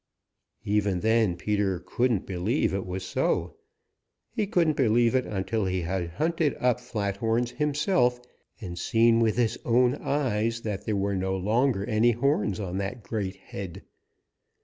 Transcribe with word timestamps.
Even 0.65 1.01
then 1.01 1.35
Peter 1.37 1.79
couldn't 1.79 2.25
believe 2.25 2.73
it 2.73 2.87
was 2.87 3.03
so. 3.03 3.57
He 4.31 4.47
couldn't 4.47 4.75
believe 4.75 5.13
it 5.13 5.27
until 5.27 5.65
he 5.65 5.81
had 5.83 6.09
hunted 6.09 6.55
up 6.59 6.79
Flathorns 6.79 7.51
himself 7.51 8.19
and 8.59 8.79
seen 8.79 9.19
with 9.19 9.37
his 9.37 9.59
own 9.63 9.93
eyes 9.93 10.61
that 10.61 10.85
there 10.87 10.95
were 10.97 11.15
no 11.15 11.37
longer 11.37 11.85
any 11.85 12.13
horns 12.13 12.59
on 12.59 12.79
that 12.79 13.03
great 13.03 13.35
head. 13.35 13.83